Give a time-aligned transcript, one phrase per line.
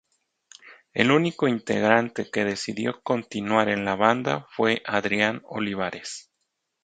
[0.95, 6.31] El único integrante que decidió continuar en la banda fue Adrián Olivares.